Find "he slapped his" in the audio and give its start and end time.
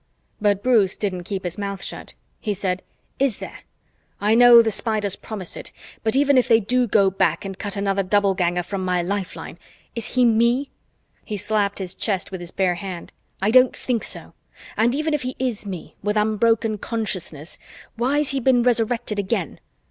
11.23-11.93